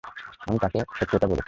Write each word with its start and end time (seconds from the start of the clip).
আমি 0.47 0.57
তোকে 0.59 0.79
সত্যটা 0.97 1.27
বলছি। 1.27 1.39